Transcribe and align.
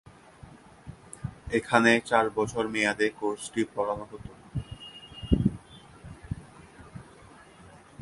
এখানে 1.57 1.91
চার 2.09 2.25
বছর 2.37 2.63
মেয়াদে 2.73 3.07
কোর্সটি 3.19 3.61
পড়ানো 3.73 4.05
হতো। 4.11 4.31